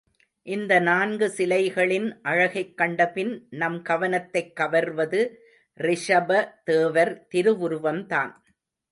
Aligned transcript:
இந்த 0.43 0.79
நான்கு 0.79 1.33
சிலைகளின் 1.37 2.19
அழகைக் 2.21 2.77
கண்டபின் 2.77 3.47
நம் 3.49 3.81
கவனத்தைக் 3.81 4.55
கவர்வது, 4.55 5.43
ரிஷப 5.77 6.53
தேவர் 6.63 7.27
திருவுருவம்தான். 7.35 8.31